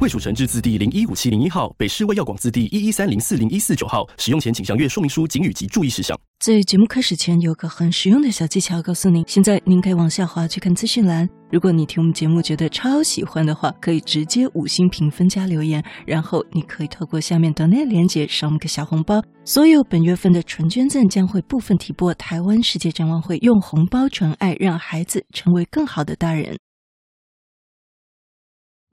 [0.00, 4.08] 卫署成制字第零一五七零一号，北市卫药广字第一一三零四零一四九号。
[4.16, 6.16] 使用前请详阅说明书、警语及注意事项。
[6.38, 9.24] 在节目开始前，有个很实用的小技巧告诉您。
[9.26, 11.28] 现在您可以往下滑去看资讯栏。
[11.50, 19.20] 如果你听我们节目觉得超喜欢的话，可以直接五星评分加留言，然后你可以透过下面的那链接赏我们个小红包。
[19.44, 26.56] 所有本月份的纯捐赠将会部分提拨台湾世界展望会，用红包传爱，让孩子成为更好的大人。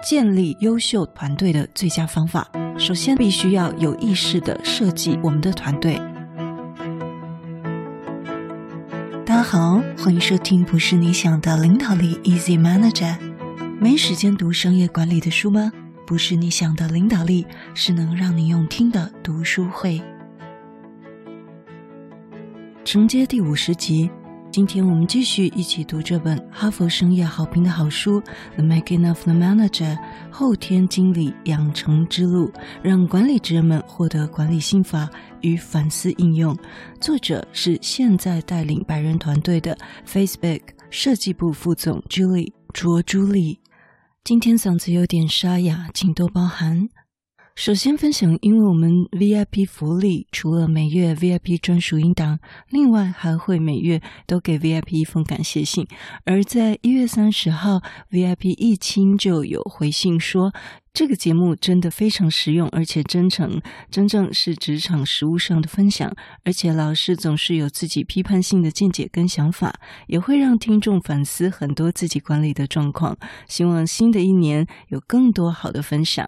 [0.07, 5.99] 建立优秀团队的最佳方法，首先必须要有意识的设计我们的团队。
[9.25, 13.17] 大家好，欢迎收听不是你想的领导力 Easy Manager。
[13.79, 15.71] 没时间读商业管理的书吗？
[16.05, 19.99] 不是你想的领导力，是能让你用听的读书会。
[22.83, 24.11] 承接第五十集。
[24.55, 28.21] 今天我们继续一起读这本哈佛商业好评的好书
[28.55, 29.97] 《The Making of the Manager》
[30.31, 32.49] 后天经理养成之路，
[32.81, 35.09] 让管理职人们获得管理心法
[35.41, 36.57] 与反思应用。
[37.01, 43.59] 作者是现在带领百人团队的 Facebook 设计部副总 Julie 卓朱莉。
[44.23, 46.87] 今天嗓子有点沙哑，请多包涵。
[47.55, 52.37] 首先分享，因为我们 VIP 福利除了每月 VIP 专属音档，
[52.69, 55.87] 另外还会每月都给 VIP 一封感谢信。
[56.25, 60.53] 而在一月三十号，VIP 一清就有回信说，
[60.93, 66.13] 这个节目真的非常实用，而且真诚，真正是职场实务上的分享。
[66.43, 69.73] 而且老师总是有自己批判性的见解跟想法，
[70.07, 73.17] 也会让听众反思很多自己管理的状况。
[73.47, 76.27] 希望新的一年有更多好的分享。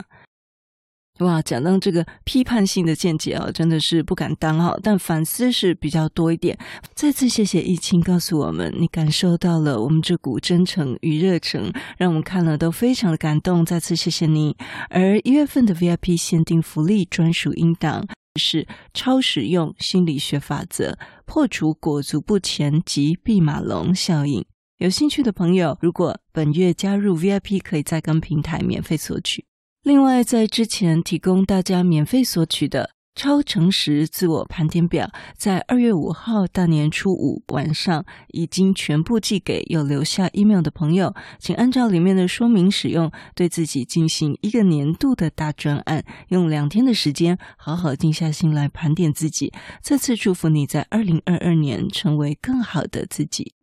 [1.20, 6.58] 哇，讲到这个批判性的见解啊，真的是不敢当哈，但反思是比较多一点。
[6.94, 13.66] 再次谢谢易清告诉我们，你感受到了我们这股真诚与热诚，让我们看了都非常的感动。
[13.66, 14.56] 再次谢谢你。
[14.90, 18.08] 而一月份的 VIP 限定福利专属音档
[18.40, 24.46] 是超实用心理学法则，破除裹足不前及毕马龙效应。
[24.78, 29.44] 有兴趣的朋友，如果本月加入 VIP，可以在跟平台免费索取。
[29.88, 38.03] 另外，在之前提供大家免费索取的超诚实自我盘点表，在二月五号大年初五晚上
[38.34, 49.54] 已经全部寄给有留下 email 的朋友，请按照里面的说明使用，对自己进行一个年度的大专案，用两天的时间好好静下心来盘点自己。
[49.81, 53.54] 再次祝福你在二零二二年成为更好的自己。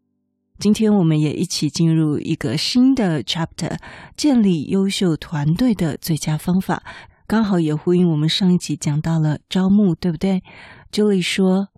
[0.59, 3.77] 今天我们也一起进入一个新的 chapter，
[4.17, 6.83] 建立优秀团队的最佳方法，
[7.27, 10.43] 刚好也呼应我们上一集讲到了招募，对不对
[10.93, 11.69] ？Julie 说，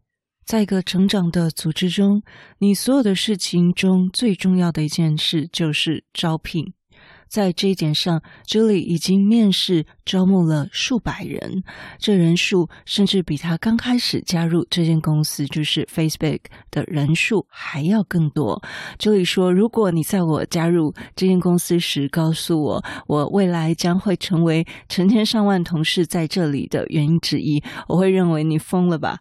[0.45, 2.23] 在一个成长的组织中，
[2.59, 6.75] 你所有的事情中最重要的一件事就是招聘。
[7.29, 11.63] 在这一点上，Julie 已经面试招募了数百人，
[11.99, 18.63] 这人数甚至比他刚开始加入这间公司，就是 Facebook 的人数还要更多。
[18.99, 29.19] Julie 说：“如果你在我加入这间公司时告诉我，我未来将会成为成千上万同事在这里的原因之一，我会认为你疯了吧。”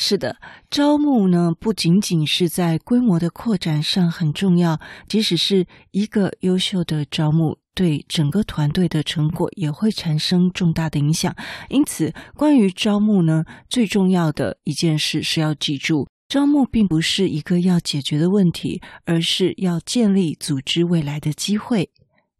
[0.00, 0.36] 是的，
[0.70, 4.78] 招募呢，不仅仅是在规模的扩展上很重要，
[5.08, 11.34] 即使是一个优秀的招募，对整个团队的成果也会产生重大的影响。
[11.68, 21.90] 因此，关于招募呢，最重要的一件事是要记住，招募并不是一个要解决的问题，而是要建立组织未来的机会。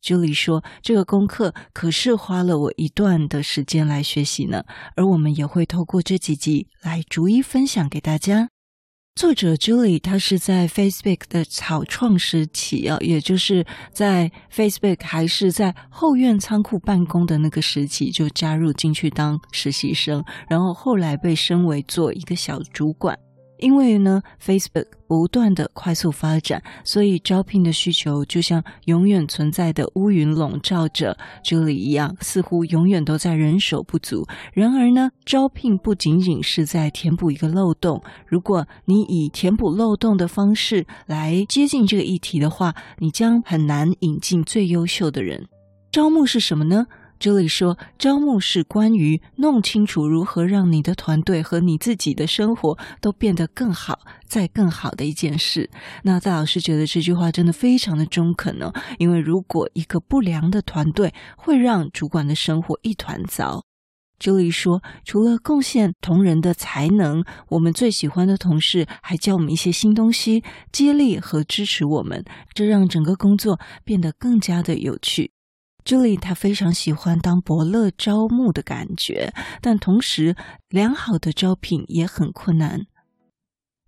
[0.02, 4.64] Julie 说：“这个功课可是花了我一段的时间来学习呢，
[4.96, 8.48] 而我们也会透过这几集来逐一分享给大家。”
[9.16, 23.18] 作者 Julie 她是在 Facebook 的草创时期啊，也就是在 Facebook 还是在后院仓库办公的那个时期就加入进去当实习生，然后后来被升为做一个小主管。
[23.58, 34.26] 因为呢，Facebook 不断的快速发展，所以招聘的需求就像永远存在的乌云笼罩着这里一样，似乎永远都在人手不足。
[34.52, 45.46] 然而呢，招聘不仅仅是在填补一个漏洞，如果你以填补漏洞的方式来接近这个议题的话，你将很难引进最优秀的人。
[45.90, 46.86] 招募是什么呢？
[47.18, 55.68] 这里说，招募是关于弄清楚如何让你的团队和你自己的生活都变得更好，再更好的一件事。
[56.04, 63.64] 那戴老师觉得这句话真的非常的中肯呢，因为如果一个不良的团队会让主管的生活一团糟。
[64.20, 70.42] 朱莉说，除了贡献同仁的才能，我们最喜欢的同事还教我们一些新东西，
[70.72, 72.24] 激励和支持我们，
[72.54, 75.32] 这让整个工作变得更加的有趣。
[75.88, 79.32] 朱莉她非常喜欢当伯乐招募的感觉，
[79.62, 80.36] 但同时
[80.68, 82.82] 良好的招聘也很困难。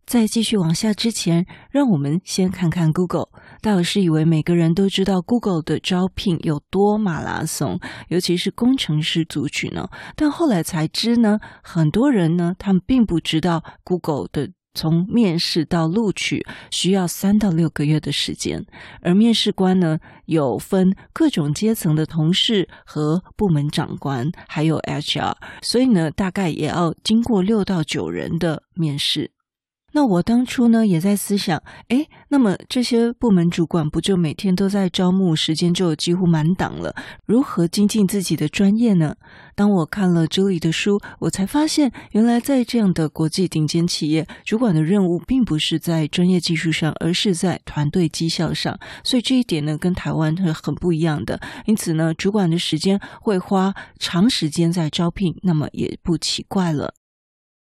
[0.06, 3.28] 在继续往下之前，让我们先看看 Google。
[3.60, 9.90] 大老师以为每个人都知道 Google 的招聘有多马拉松，尤其是工程师族群呢。
[10.16, 14.52] 但后来才知呢，很多人呢，他们并不知道 Google 的。
[14.74, 18.64] 从面试到录取需要三到六个月的时间，
[19.02, 29.32] 而面试官呢，有分各种阶层的同事和部门长官，还有 HR，所以呢，大概也要经过六到九人的面试。
[29.92, 36.94] 那我当初呢，也在思想，诶，那么这些部门主管不就每天都在招募，时间就几乎满档了，
[37.26, 39.16] 如何精进自己的专业呢？
[39.54, 48.78] 当我看了朱莉的书，我才发现，原来在这样的国际顶尖企业，主管的任务并不是在专业技术上，而是在团队绩效上。
[49.04, 51.40] 所以这一点呢，跟台湾是很不一样的。
[51.66, 56.94] 因此呢，主管的时间会花长时间在招聘，那么也不奇怪了。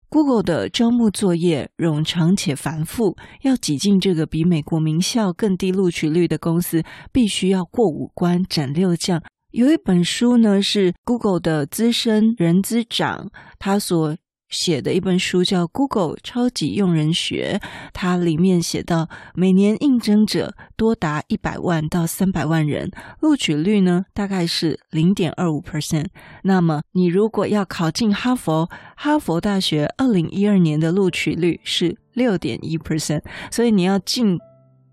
[0.09, 6.81] Google 的招募作业冗长且繁复，要挤进这个比美国名校更低录取率的公司，
[7.11, 9.21] 必须要过五关斩六将。
[9.51, 14.15] 有一本书呢，是 Google 的资深人资长他所
[14.49, 17.59] 写的一本书叫《Google 超级用人学》，
[17.93, 22.89] 它里面写到，每年应征者多达一百万到三百万人，
[23.19, 26.07] 录取率呢大概是零点二五 percent。
[26.43, 34.39] 那么你如果要考进哈佛，哈佛大学二零一二年的录取率是六点一 percent，所以你要进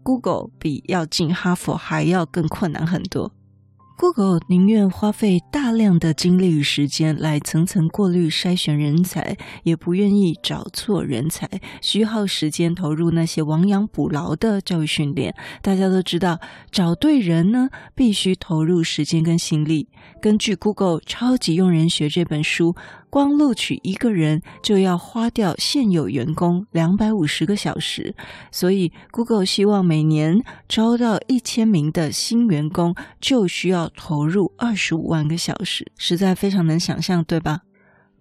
[0.02, 3.32] Google 比要进哈佛还要更困难很多。
[3.96, 11.48] Google 宁愿花费大量的精力与时间来层层过滤筛选人才，也不愿意找错人才，
[11.80, 15.34] 虚耗时间投入那些亡羊补牢的教育训练。
[15.62, 16.40] 大家都知道，
[16.72, 19.88] 找对人呢，必须投入时间跟心力。
[20.20, 22.74] 根据 Google 超级用人学这本书。
[23.10, 28.12] 光录取一个人就要花掉现有员工两百五十个小时，
[28.50, 37.60] 所以 Google 希望每年招到一千名的新员工，就需要投入二十五万个小时，实在非常能想象，对吧？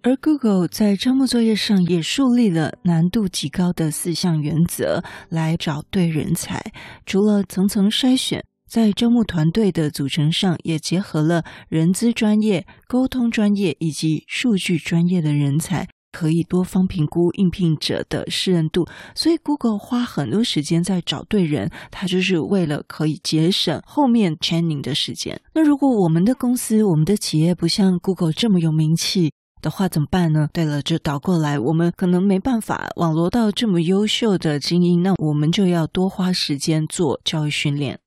[0.02, 6.72] 而 Google 在招募作业上也树立了难度极高的四项原则来找对人才，
[7.06, 8.44] 除了层层筛选。
[8.66, 18.86] 在招募团队的组成上，也结合了人资专业、沟通专业以及数据专业的人才，可以多方评估应聘者的适任度。
[19.16, 25.40] 所以，Google 花很多时间在找对人，它就是为了可以节省后面 training 的时间。
[25.54, 30.48] 那如果我们的公司、我们的企业不像 Google 这么有名气的话，怎么办呢？
[30.52, 37.98] 对了，就倒过来，我们可能没办法网罗到这么优秀的精英，那我们就要多花时间做教育训练。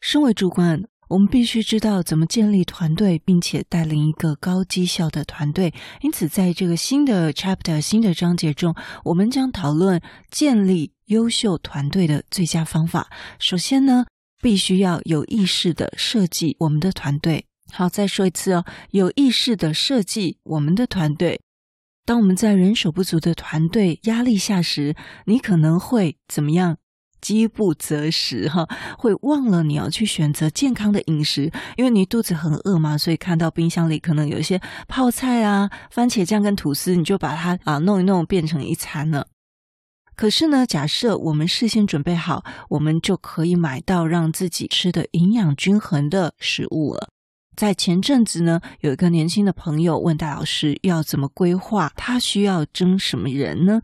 [0.00, 5.74] 身为主管，我们必须知道怎么建立团队，并且带领一个高绩效的团队。
[6.00, 8.74] 因此，在这个新的 chapter、新的章节中，
[9.04, 10.00] 我们将讨论
[10.30, 13.10] 建立优秀团队的最佳方法。
[13.38, 14.06] 首先呢，
[14.40, 17.44] 必须要有意识地设计我们的团队。
[17.70, 21.42] 好，再说一次哦，有意识地设计我们的团队。
[22.06, 26.78] 当我们在人手不足的团队压力下时，你可能会怎么样？
[27.22, 39.28] 饥不择食，哈，会忘了你要去选择健康的饮食，因为你肚子很饿嘛，所以看到冰箱里可能有一些泡菜啊、番茄酱跟吐司，你就把它啊弄一弄变成一餐了。
[40.14, 47.08] 可是呢，假设我们事先准备好，我们就可以买到让自己吃的营养均衡的食物了。
[47.56, 53.80] 在前阵子呢，有一个年轻的朋友问戴老师要怎么规划，他需要征什么人呢？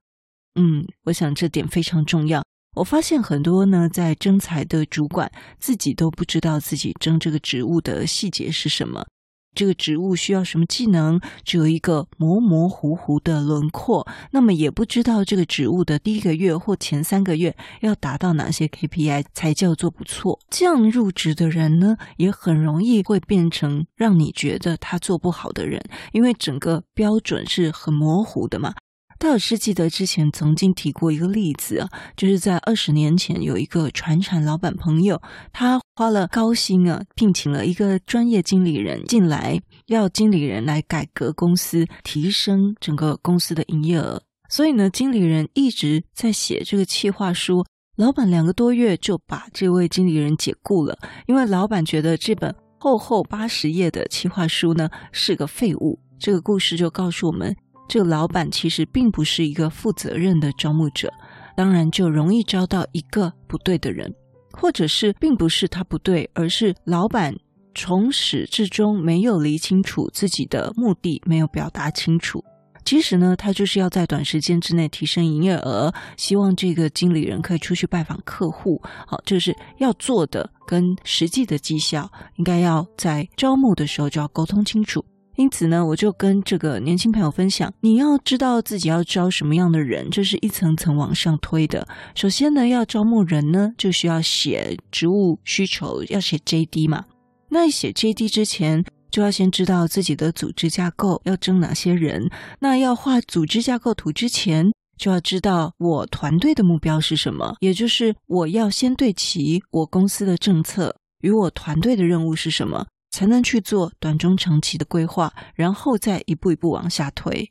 [0.54, 2.42] 嗯，我想这点非常重要。
[2.78, 9.04] 我发现很多呢，在征才的主管自己都不知道自己征这个职务的细节是什么，
[9.52, 14.06] 这个职务需要什么技能，只有一个模模糊糊的轮廓。
[14.30, 20.38] 那么也不知道这个职务的第一个月或前三个月要达到哪些 KPI 才叫做不错。
[20.48, 25.82] 这样入职的人呢，也很容易会变成让你觉得他做不好的人，
[26.12, 28.74] 因为整个标准是很模糊的嘛。
[29.20, 35.20] 戴老师记得之前曾经提过一个例子啊，就是在二十年前有一个船厂老板朋友，
[35.52, 44.22] 他花了高薪啊，聘请了一个专业经理人进来，要经理人来改革公司，提升整个公司的营业额。
[44.48, 47.66] 所以呢，经理人一直在写这个企划书。
[47.96, 50.96] 老板两个多月就把这位经理人解雇了，
[51.26, 55.98] 因为老板觉得这本厚厚八十页的企划书呢是个废物。
[56.20, 57.56] 这个故事就告诉我们，
[57.88, 61.12] 这个老板其实并不是一个负责任的招募者，
[61.56, 64.14] 当然就容易招到一个不对的人，
[64.52, 67.34] 或者是并不是他不对，而是老板
[67.74, 72.44] 从始至终没有理清楚自己的目的，没有表达清楚。
[72.84, 78.80] 其实呢，他就是要在短时间之内提升营业额，希望这个经理人可以出去拜访客户。
[79.06, 85.04] 好，就是要做的跟实际的绩效，应该要在招募的时候就要沟通清楚。
[85.38, 91.86] 因此呢，我就跟这个年轻朋友分享，你要知道自己要招什么样的人，这是一层层往上推的。
[92.16, 97.04] 首先呢，要招募人呢，就需要写职务需求，要写 JD 嘛。
[97.48, 102.28] 那写 JD 之前，就要先知道自己的组织架构要征哪些人，
[102.58, 104.68] 那要画组织架构图之前，
[104.98, 112.84] 就要知道我团队的目标是什么，也就是我要先对齐我公司的政策与我团队的任务是什么，
[113.18, 117.50] 才能去做短中长期的规划，然后再一步一步往下推，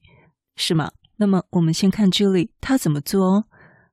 [0.56, 0.90] 是吗？
[1.18, 3.44] 那么我们先看 Julie 他怎么做哦。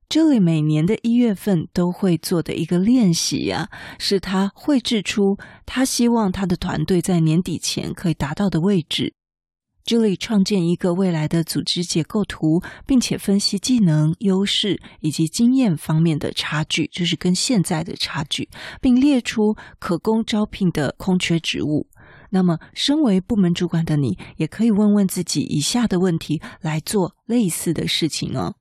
[0.07, 3.67] Julie 每年的一月份都会做的一个练习呀、
[3.99, 9.13] 是他绘制出他希望他的团队在年底前可以达到的位置。
[9.85, 18.49] Julie 创建一个未来的组织结构图，并且分析技能、优势以及经验方面的差距，就是跟现在的差距，
[18.81, 21.87] 并列出可供招聘的空缺职务。
[22.31, 28.55] 那么，身为部门主管的你，也可以问问自己以下的问题，来做类似的事情哦。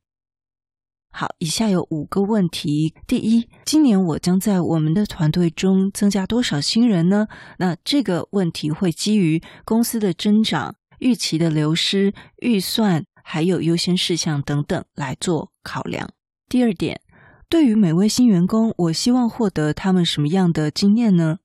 [1.11, 2.93] 好，以下有五个问题。
[3.07, 7.29] 第一，今年我将在我们的团队中增加多少新人呢？
[7.59, 16.09] 那这个问题会基于公司的增长、预期的流失、预算，还有优先事项等等来做考量。
[16.49, 17.03] 第二点，
[17.51, 21.41] 对于每位新员工，我希望获得他们什么样的经验呢？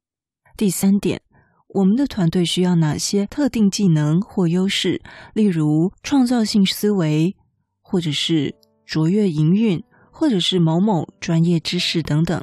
[0.56, 1.22] 第三点，
[1.68, 5.02] 我们的团队需要哪些特定技能或优势，
[5.34, 7.36] 例如创造性思维，
[7.82, 12.42] 或者是卓越营运，或者是某某专业知识等等。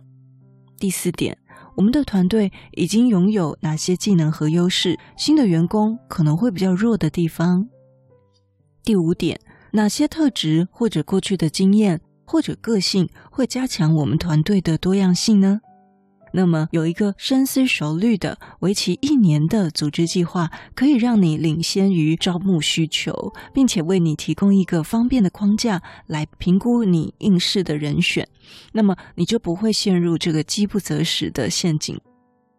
[0.79, 1.39] 第四点，
[1.77, 4.99] 我们的团队已经拥有哪些技能和优势？
[5.17, 7.69] 新的员工可能会比较弱的地方。
[8.83, 9.39] 第五点，
[9.73, 15.61] 哪些特质或者过去的经验或者个性会加强我们团队的多样性呢？
[16.37, 28.29] 那么，有一个深思熟虑的、为期一年的组织计划，可以让你领先于招募需求，并且为你提供一个方便的框架来评估你应试的人选。
[28.73, 31.99] 那么，你就不会陷入这个饥不择食的陷阱。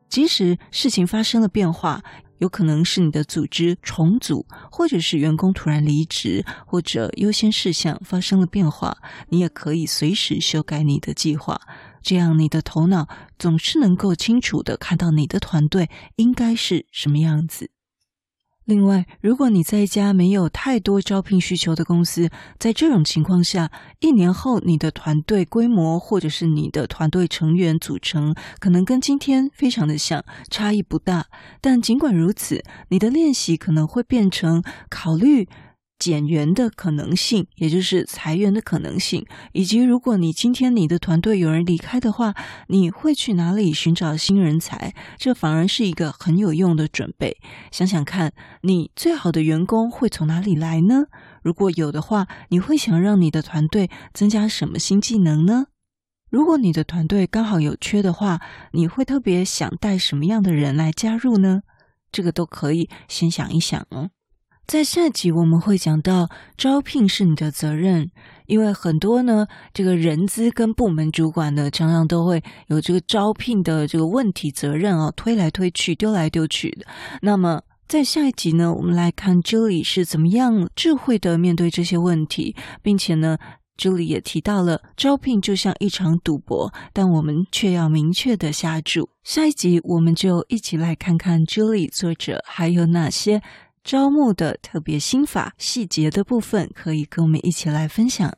[0.10, 2.02] 即使事情发生了变化，
[2.40, 8.98] 有可能是你的组织重组，或者是员工突然离职，或者优先事项发生了变化，
[9.30, 11.62] 你也可以随时修改你的计划。
[12.02, 17.72] 这样，你的头脑总是能够清楚地看到你的团队应该是什么样子。
[18.66, 31.28] 另外，如果你在一家没有太多招聘需求的公司，在这种情况下，一年后你的团队规模或者是你的团队成员组成，可能跟今天非常的像，差异不大。
[31.62, 35.48] 但尽管如此，你的练习可能会变成考虑。
[36.00, 42.36] 减员的可能性，也就是裁员的可能性，以及如果你今天你的团队有人离开的话，
[42.68, 44.94] 你会去哪里寻找新人才？
[45.18, 47.38] 这反而是一个很有用的准备。
[47.72, 51.06] 想想看，你最好的员工会从哪里来呢？
[51.42, 55.68] 如果有的话，你会想让你的团队增加什么新技能呢？
[56.30, 58.42] 如果你的团队刚好有缺的话，
[58.74, 61.64] 你会特别想带什么样的人来加入呢？
[62.12, 64.10] 这个都可以先想一想哦。
[64.68, 68.12] 在下一集我们会讲到招聘是你的责任，
[68.48, 76.86] 因为很多呢，这个人资跟部门主管呢，常常都会有这个招聘的这个问题责任啊，推来推去，丢来丢去的。
[77.22, 83.38] 那么在下一集呢，我们来看 Julie 是怎么样智慧的面对这些问题，并且呢
[83.78, 89.10] ，Julie 也提到了招聘就像一场赌博，但我们却要明确的下注。
[89.24, 93.42] 下一集我们就一起来看看 Julie 作者还有哪些。
[93.88, 98.38] 招募的特别心法细节的部分，可以跟我们一起来分享。